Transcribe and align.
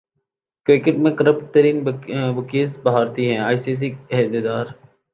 cricket 0.67 0.95
میں 1.03 1.11
corrupt 1.17 1.53
ترین 1.53 1.77
bookies 2.35 2.77
بھارتی 2.83 3.29
ہیں 3.29 3.39
ائی 3.47 3.57
سی 3.63 3.73
سی 3.75 3.89
عہدیدار 4.11 4.65